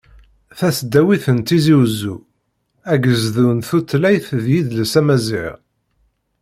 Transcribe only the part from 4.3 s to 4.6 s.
d